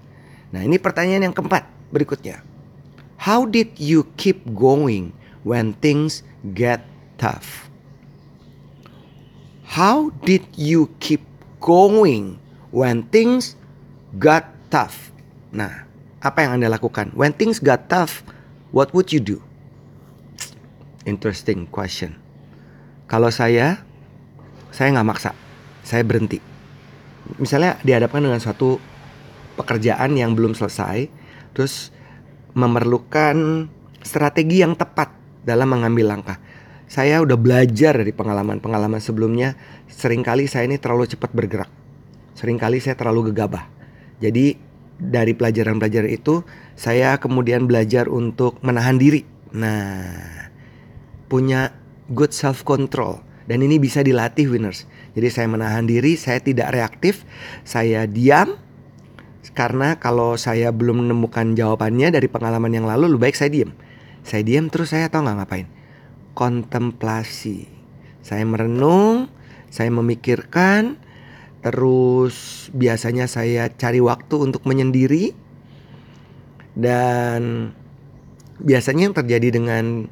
Nah 0.51 0.63
ini 0.63 0.77
pertanyaan 0.79 1.31
yang 1.31 1.35
keempat 1.35 1.65
berikutnya. 1.89 2.43
How 3.23 3.47
did 3.47 3.79
you 3.79 4.09
keep 4.19 4.43
going 4.51 5.15
when 5.47 5.73
things 5.79 6.27
get 6.55 6.83
tough? 7.15 7.71
How 9.63 10.11
did 10.27 10.45
you 10.53 10.91
keep 10.99 11.23
going 11.63 12.43
when 12.75 13.07
things 13.07 13.55
got 14.19 14.51
tough. 14.67 15.15
Nah, 15.53 15.87
apa 16.19 16.43
yang 16.43 16.59
Anda 16.59 16.67
lakukan? 16.73 17.15
When 17.15 17.31
things 17.31 17.63
got 17.63 17.87
tough, 17.87 18.25
what 18.75 18.91
would 18.91 19.15
you 19.15 19.23
do? 19.23 19.39
Interesting 21.07 21.69
question. 21.71 22.19
Kalau 23.07 23.31
saya, 23.31 23.85
saya 24.75 24.89
nggak 24.91 25.07
maksa. 25.07 25.31
Saya 25.85 26.03
berhenti. 26.03 26.52
Misalnya 27.39 27.79
dihadapkan 27.81 28.23
dengan 28.23 28.39
suatu 28.41 28.77
pekerjaan 29.55 30.15
yang 30.17 30.35
belum 30.35 30.57
selesai, 30.57 31.07
terus 31.55 31.93
memerlukan 32.53 33.67
strategi 34.03 34.61
yang 34.61 34.75
tepat 34.75 35.09
dalam 35.43 35.71
mengambil 35.71 36.13
langkah 36.13 36.37
saya 36.93 37.25
udah 37.25 37.33
belajar 37.41 37.97
dari 37.97 38.13
pengalaman-pengalaman 38.13 39.01
sebelumnya. 39.01 39.57
Seringkali 39.89 40.45
saya 40.45 40.69
ini 40.69 40.77
terlalu 40.77 41.09
cepat 41.09 41.33
bergerak. 41.33 41.71
Seringkali 42.37 42.77
saya 42.77 42.93
terlalu 42.93 43.33
gegabah. 43.33 43.65
Jadi 44.21 44.53
dari 45.01 45.33
pelajaran-pelajaran 45.33 46.13
itu 46.13 46.45
saya 46.77 47.17
kemudian 47.17 47.65
belajar 47.65 48.05
untuk 48.05 48.61
menahan 48.61 49.01
diri. 49.01 49.25
Nah, 49.57 50.53
punya 51.33 51.73
good 52.13 52.29
self 52.29 52.61
control 52.61 53.25
dan 53.49 53.65
ini 53.65 53.81
bisa 53.81 54.05
dilatih 54.05 54.53
winners. 54.53 54.85
Jadi 55.13 55.27
saya 55.29 55.47
menahan 55.49 55.85
diri, 55.85 56.17
saya 56.17 56.41
tidak 56.41 56.73
reaktif, 56.73 57.25
saya 57.61 58.09
diam 58.09 58.57
karena 59.53 60.01
kalau 60.01 60.33
saya 60.33 60.73
belum 60.73 61.05
menemukan 61.05 61.53
jawabannya 61.53 62.09
dari 62.09 62.25
pengalaman 62.25 62.73
yang 62.73 62.89
lalu, 62.89 63.13
lebih 63.13 63.29
baik 63.29 63.37
saya 63.37 63.53
diam. 63.53 63.71
Saya 64.25 64.41
diam 64.41 64.71
terus 64.73 64.89
saya 64.95 65.11
tahu 65.13 65.29
nggak 65.29 65.37
ngapain 65.45 65.67
kontemplasi. 66.33 67.69
Saya 68.25 68.41
merenung, 68.47 69.29
saya 69.69 69.93
memikirkan, 69.93 70.97
terus 71.61 72.67
biasanya 72.73 73.29
saya 73.29 73.69
cari 73.69 74.01
waktu 74.01 74.35
untuk 74.51 74.65
menyendiri 74.65 75.31
dan 76.73 77.71
biasanya 78.57 79.11
yang 79.11 79.15
terjadi 79.15 79.47
dengan 79.53 80.09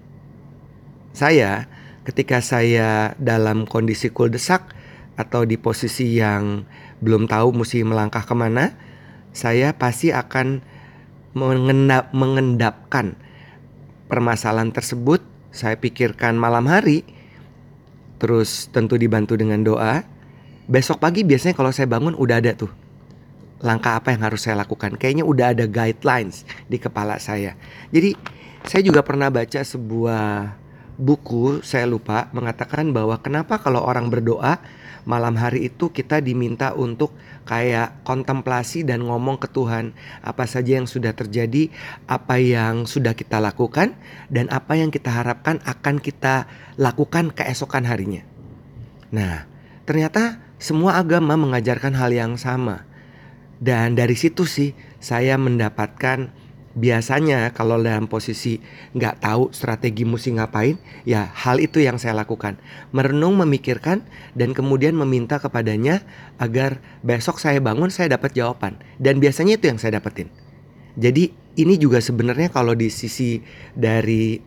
saya 1.11 1.65
ketika 2.05 2.39
saya 2.39 3.17
dalam 3.17 3.65
kondisi 3.65 4.13
kuldesak 4.13 4.73
atau 5.21 5.45
di 5.45 5.55
posisi 5.61 6.17
yang 6.17 6.65
belum 6.99 7.29
tahu 7.29 7.53
mesti 7.53 7.85
melangkah 7.85 8.25
ke 8.25 8.33
mana, 8.33 8.73
saya 9.31 9.77
pasti 9.77 10.09
akan 10.09 10.61
mengendap, 11.37 12.11
mengendapkan 12.11 13.15
permasalahan 14.11 14.73
tersebut 14.73 15.23
saya 15.51 15.75
pikirkan 15.75 16.39
malam 16.39 16.67
hari, 16.67 17.03
terus 18.17 18.71
tentu 18.71 18.95
dibantu 18.95 19.35
dengan 19.35 19.61
doa. 19.61 20.07
Besok 20.71 21.03
pagi 21.03 21.27
biasanya 21.27 21.55
kalau 21.55 21.71
saya 21.75 21.91
bangun 21.91 22.15
udah 22.15 22.39
ada 22.39 22.55
tuh 22.55 22.71
langkah 23.61 23.99
apa 23.99 24.15
yang 24.15 24.23
harus 24.25 24.47
saya 24.47 24.57
lakukan. 24.63 24.95
Kayaknya 24.95 25.27
udah 25.27 25.51
ada 25.53 25.65
guidelines 25.67 26.47
di 26.71 26.79
kepala 26.79 27.19
saya. 27.19 27.59
Jadi 27.91 28.15
saya 28.65 28.81
juga 28.81 29.03
pernah 29.03 29.27
baca 29.27 29.59
sebuah 29.59 30.55
buku, 31.01 31.65
saya 31.65 31.89
lupa, 31.89 32.29
mengatakan 32.31 32.93
bahwa 32.95 33.17
kenapa 33.19 33.57
kalau 33.59 33.83
orang 33.83 34.07
berdoa 34.07 34.61
malam 35.05 35.37
hari 35.37 35.69
itu 35.69 35.89
kita 35.89 36.21
diminta 36.21 36.73
untuk 36.77 37.13
kayak 37.45 38.05
kontemplasi 38.05 38.85
dan 38.85 39.03
ngomong 39.05 39.41
ke 39.41 39.49
Tuhan 39.49 39.97
apa 40.21 40.45
saja 40.45 40.77
yang 40.77 40.85
sudah 40.85 41.13
terjadi, 41.17 41.73
apa 42.05 42.37
yang 42.37 42.85
sudah 42.85 43.17
kita 43.17 43.41
lakukan 43.41 43.97
dan 44.29 44.47
apa 44.53 44.77
yang 44.77 44.93
kita 44.93 45.09
harapkan 45.09 45.57
akan 45.65 45.97
kita 45.97 46.45
lakukan 46.77 47.33
keesokan 47.33 47.85
harinya. 47.85 48.21
Nah, 49.11 49.45
ternyata 49.83 50.39
semua 50.61 51.01
agama 51.01 51.35
mengajarkan 51.35 51.97
hal 51.97 52.13
yang 52.13 52.33
sama. 52.37 52.85
Dan 53.61 53.93
dari 53.93 54.17
situ 54.17 54.49
sih 54.49 54.73
saya 54.97 55.37
mendapatkan 55.37 56.40
biasanya 56.73 57.51
kalau 57.51 57.75
dalam 57.79 58.07
posisi 58.07 58.63
nggak 58.95 59.23
tahu 59.23 59.51
strategi 59.51 60.07
mesti 60.07 60.35
ngapain, 60.39 60.79
ya 61.03 61.27
hal 61.31 61.59
itu 61.59 61.83
yang 61.83 61.99
saya 61.99 62.15
lakukan. 62.15 62.59
Merenung, 62.95 63.39
memikirkan, 63.39 64.03
dan 64.35 64.55
kemudian 64.55 64.95
meminta 64.95 65.37
kepadanya 65.39 66.03
agar 66.39 66.79
besok 67.03 67.39
saya 67.39 67.59
bangun 67.59 67.91
saya 67.91 68.15
dapat 68.15 68.31
jawaban. 68.35 68.79
Dan 68.97 69.19
biasanya 69.19 69.59
itu 69.59 69.67
yang 69.67 69.79
saya 69.79 69.99
dapetin. 69.99 70.31
Jadi 70.95 71.31
ini 71.59 71.75
juga 71.75 71.99
sebenarnya 71.99 72.51
kalau 72.51 72.75
di 72.75 72.87
sisi 72.87 73.43
dari 73.75 74.39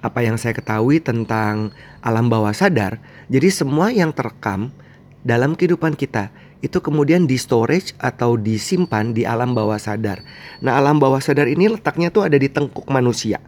apa 0.00 0.24
yang 0.24 0.40
saya 0.40 0.56
ketahui 0.56 0.98
tentang 0.98 1.76
alam 2.00 2.32
bawah 2.32 2.56
sadar, 2.56 2.98
jadi 3.28 3.52
semua 3.52 3.92
yang 3.92 4.16
terekam 4.16 4.72
dalam 5.20 5.52
kehidupan 5.52 5.92
kita 5.92 6.32
itu 6.60 6.78
kemudian 6.80 7.24
di 7.24 7.40
storage 7.40 7.96
atau 7.96 8.36
disimpan 8.36 9.16
di 9.16 9.24
alam 9.24 9.56
bawah 9.56 9.80
sadar. 9.80 10.20
Nah, 10.60 10.76
alam 10.76 11.00
bawah 11.00 11.20
sadar 11.20 11.48
ini 11.48 11.72
letaknya 11.72 12.12
tuh 12.12 12.28
ada 12.28 12.36
di 12.36 12.48
tengkuk 12.52 12.84
manusia. 12.92 13.40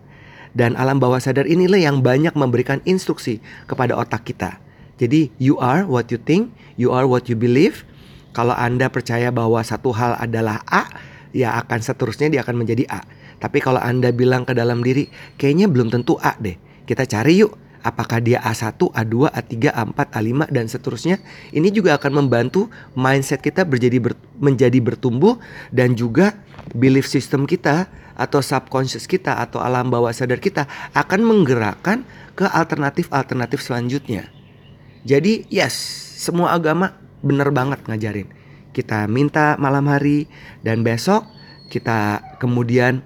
Dan 0.52 0.76
alam 0.76 1.00
bawah 1.00 1.20
sadar 1.20 1.48
inilah 1.48 1.80
yang 1.80 2.04
banyak 2.04 2.36
memberikan 2.36 2.80
instruksi 2.84 3.40
kepada 3.64 3.96
otak 3.96 4.28
kita. 4.28 4.60
Jadi 5.00 5.32
you 5.40 5.56
are 5.60 5.88
what 5.88 6.12
you 6.12 6.20
think, 6.20 6.52
you 6.76 6.92
are 6.92 7.08
what 7.08 7.28
you 7.28 7.36
believe. 7.36 7.88
Kalau 8.32 8.56
Anda 8.56 8.88
percaya 8.88 9.32
bahwa 9.32 9.60
satu 9.64 9.92
hal 9.92 10.16
adalah 10.20 10.60
A, 10.68 10.88
ya 11.32 11.56
akan 11.64 11.80
seterusnya 11.80 12.28
dia 12.32 12.40
akan 12.44 12.64
menjadi 12.64 12.84
A. 12.88 13.00
Tapi 13.40 13.60
kalau 13.60 13.80
Anda 13.80 14.12
bilang 14.12 14.44
ke 14.44 14.52
dalam 14.52 14.84
diri, 14.84 15.08
kayaknya 15.40 15.68
belum 15.68 15.92
tentu 15.92 16.16
A 16.20 16.36
deh. 16.40 16.56
Kita 16.84 17.08
cari 17.08 17.40
yuk 17.40 17.61
apakah 17.82 18.22
dia 18.22 18.38
A1, 18.40 18.78
A2, 18.78 19.14
A3, 19.30 19.54
A4, 19.74 19.98
A5 20.10 20.30
dan 20.48 20.66
seterusnya. 20.70 21.18
Ini 21.50 21.68
juga 21.74 21.98
akan 21.98 22.24
membantu 22.24 22.70
mindset 22.94 23.42
kita 23.42 23.66
menjadi 23.66 23.98
ber, 23.98 24.14
menjadi 24.38 24.78
bertumbuh 24.78 25.36
dan 25.74 25.98
juga 25.98 26.38
belief 26.72 27.10
system 27.10 27.44
kita 27.44 27.90
atau 28.14 28.38
subconscious 28.38 29.10
kita 29.10 29.38
atau 29.42 29.58
alam 29.58 29.90
bawah 29.90 30.14
sadar 30.14 30.38
kita 30.38 30.70
akan 30.94 31.20
menggerakkan 31.26 32.06
ke 32.38 32.46
alternatif-alternatif 32.46 33.60
selanjutnya. 33.60 34.30
Jadi, 35.02 35.50
yes, 35.50 35.74
semua 36.22 36.54
agama 36.54 36.94
benar 37.20 37.50
banget 37.50 37.82
ngajarin. 37.90 38.30
Kita 38.72 39.04
minta 39.10 39.58
malam 39.60 39.84
hari 39.90 40.30
dan 40.64 40.80
besok 40.80 41.28
kita 41.68 42.20
kemudian 42.36 43.00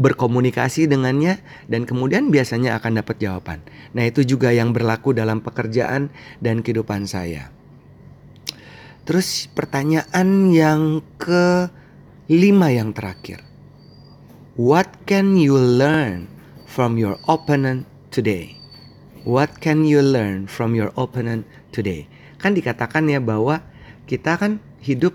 berkomunikasi 0.00 0.88
dengannya 0.88 1.44
dan 1.68 1.84
kemudian 1.84 2.32
biasanya 2.32 2.80
akan 2.80 3.04
dapat 3.04 3.20
jawaban. 3.20 3.60
Nah, 3.92 4.08
itu 4.08 4.24
juga 4.24 4.48
yang 4.48 4.72
berlaku 4.72 5.12
dalam 5.12 5.44
pekerjaan 5.44 6.08
dan 6.40 6.64
kehidupan 6.64 7.04
saya. 7.04 7.52
Terus 9.04 9.44
pertanyaan 9.52 10.48
yang 10.48 11.04
ke 11.20 11.68
lima 12.32 12.72
yang 12.72 12.96
terakhir. 12.96 13.44
What 14.56 15.04
can 15.04 15.36
you 15.36 15.56
learn 15.56 16.32
from 16.64 16.96
your 16.96 17.20
opponent 17.28 17.84
today? 18.08 18.56
What 19.28 19.60
can 19.60 19.84
you 19.84 20.00
learn 20.00 20.48
from 20.48 20.72
your 20.72 20.96
opponent 20.96 21.44
today? 21.76 22.08
Kan 22.40 22.56
dikatakan 22.56 23.04
ya 23.12 23.20
bahwa 23.20 23.60
kita 24.08 24.40
kan 24.40 24.64
hidup 24.80 25.12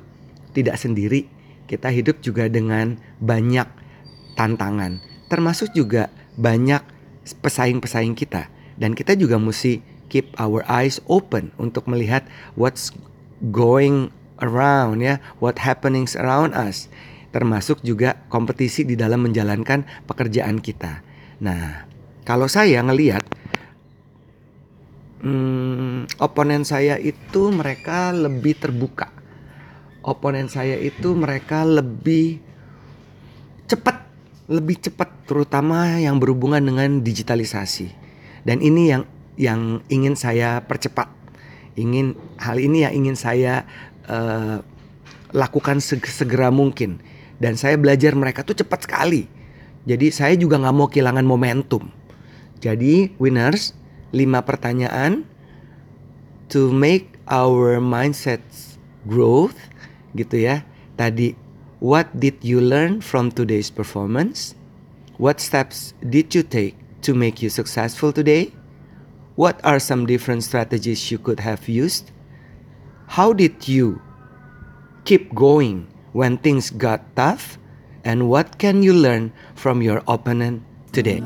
tidak 0.54 0.78
sendiri. 0.78 1.26
Kita 1.66 1.90
hidup 1.90 2.22
juga 2.22 2.46
dengan 2.46 3.02
banyak 3.18 3.85
tantangan, 4.36 5.00
termasuk 5.32 5.72
juga 5.74 6.12
banyak 6.36 6.84
pesaing-pesaing 7.42 8.14
kita. 8.14 8.52
Dan 8.76 8.94
kita 8.94 9.16
juga 9.16 9.40
mesti 9.40 9.80
keep 10.12 10.36
our 10.38 10.62
eyes 10.70 11.02
open 11.10 11.50
untuk 11.58 11.88
melihat 11.90 12.28
what's 12.54 12.94
going 13.50 14.12
around 14.44 15.02
ya, 15.02 15.18
what 15.40 15.58
happenings 15.64 16.14
around 16.14 16.54
us. 16.54 16.92
Termasuk 17.32 17.84
juga 17.84 18.20
kompetisi 18.32 18.88
di 18.88 18.96
dalam 18.96 19.24
menjalankan 19.28 19.84
pekerjaan 20.08 20.60
kita. 20.64 21.04
Nah, 21.44 21.84
kalau 22.24 22.48
saya 22.48 22.80
ngelihat 22.80 23.24
hmm, 25.20 26.16
oponen 26.22 26.64
saya 26.64 26.96
itu 26.96 27.52
mereka 27.52 28.16
lebih 28.16 28.56
terbuka. 28.56 29.12
Oponen 30.06 30.48
saya 30.48 30.78
itu 30.80 31.18
mereka 31.18 31.66
lebih 31.66 32.40
cepat 33.66 34.06
lebih 34.46 34.78
cepat 34.78 35.26
terutama 35.26 35.98
yang 35.98 36.22
berhubungan 36.22 36.62
dengan 36.62 37.02
digitalisasi. 37.02 37.90
Dan 38.46 38.62
ini 38.62 38.94
yang 38.94 39.04
yang 39.36 39.82
ingin 39.90 40.14
saya 40.14 40.62
percepat. 40.64 41.10
Ingin 41.76 42.16
hal 42.40 42.62
ini 42.62 42.88
yang 42.88 42.94
ingin 43.04 43.18
saya 43.18 43.68
uh, 44.08 44.62
lakukan 45.36 45.82
segera 45.82 46.54
mungkin. 46.54 47.02
Dan 47.42 47.60
saya 47.60 47.76
belajar 47.76 48.16
mereka 48.16 48.46
tuh 48.48 48.56
cepat 48.56 48.88
sekali. 48.88 49.28
Jadi 49.86 50.08
saya 50.10 50.34
juga 50.40 50.62
nggak 50.62 50.76
mau 50.76 50.88
kehilangan 50.88 51.26
momentum. 51.28 51.92
Jadi 52.64 53.14
winners, 53.20 53.76
lima 54.16 54.42
pertanyaan 54.42 55.28
to 56.48 56.72
make 56.72 57.18
our 57.28 57.82
mindset 57.84 58.42
growth 59.04 59.58
gitu 60.16 60.42
ya. 60.42 60.64
Tadi 60.96 61.36
What 61.80 62.08
did 62.20 62.40
you 62.40 62.62
learn 62.62 63.02
from 63.02 63.32
today's 63.32 63.70
performance? 63.70 64.56
What 65.18 65.42
steps 65.42 65.94
did 66.00 66.34
you 66.34 66.42
take 66.42 66.76
to 67.02 67.14
make 67.14 67.42
you 67.42 67.50
successful 67.50 68.14
today? 68.14 68.54
What 69.36 69.60
are 69.66 69.80
some 69.80 70.06
different 70.06 70.44
strategies 70.44 71.12
you 71.12 71.18
could 71.18 71.42
have 71.42 71.68
used? 71.68 72.12
How 73.08 73.34
did 73.34 73.68
you 73.68 74.02
keep 75.04 75.36
going 75.36 75.88
when 76.14 76.38
things 76.38 76.72
got 76.72 77.04
tough? 77.16 77.60
And 78.06 78.30
what 78.30 78.58
can 78.58 78.82
you 78.82 78.94
learn 78.94 79.34
from 79.56 79.82
your 79.82 80.02
opponent 80.08 80.64
today? 80.94 81.20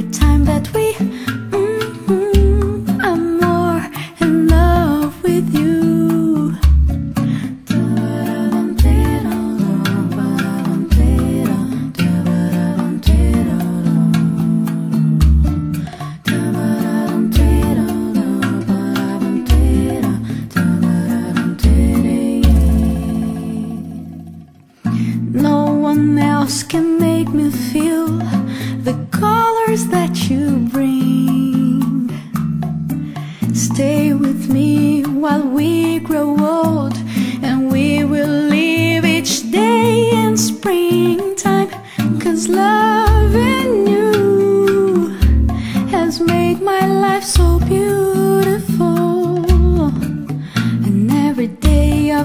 every 0.00 0.12
time 0.12 0.44
that 0.46 0.72
we 0.72 1.39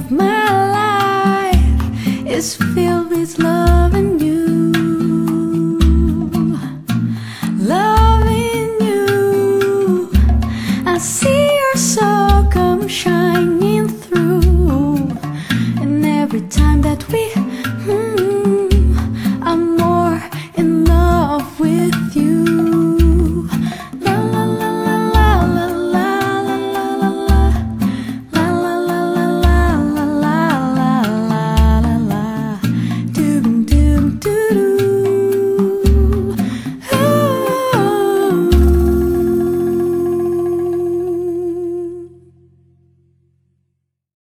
of 0.06 0.12
my 0.12 1.52
life 1.52 2.28
is 2.28 2.56
filled 2.56 3.10
with 3.10 3.40
love 3.40 3.94
and. 3.94 4.15